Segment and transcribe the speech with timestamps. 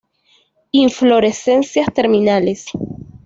[0.71, 2.65] Inflorescencias terminales.